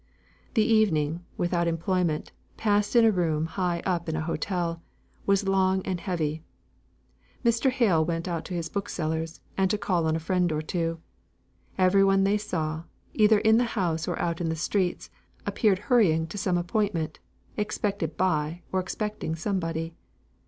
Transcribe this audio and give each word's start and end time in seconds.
The 0.55 0.63
evening, 0.65 1.23
without 1.37 1.67
employment, 1.67 2.31
passed 2.57 2.95
in 2.95 3.05
a 3.05 3.11
room 3.11 3.45
high 3.45 3.83
up 3.85 4.09
in 4.09 4.15
an 4.15 4.23
hotel, 4.23 4.81
was 5.27 5.47
long 5.47 5.83
and 5.83 5.99
heavy. 5.99 6.41
Mr. 7.45 7.69
Hale 7.69 8.03
went 8.03 8.27
out 8.27 8.43
to 8.45 8.55
his 8.55 8.67
bookseller's, 8.67 9.41
and 9.59 9.69
to 9.69 9.77
call 9.77 10.07
on 10.07 10.15
a 10.15 10.19
friend 10.19 10.51
or 10.51 10.63
two. 10.63 10.99
Every 11.77 12.03
one 12.03 12.23
they 12.23 12.39
saw, 12.39 12.85
either 13.13 13.37
in 13.37 13.57
the 13.57 13.63
house 13.77 14.07
or 14.07 14.17
out 14.19 14.41
in 14.41 14.49
the 14.49 14.55
streets, 14.55 15.11
appeared 15.45 15.77
hurrying 15.77 16.25
to 16.29 16.35
some 16.39 16.57
appointment, 16.57 17.19
expected 17.55 18.17
by, 18.17 18.63
or 18.71 18.79
expecting 18.79 19.35
somebody. 19.35 19.93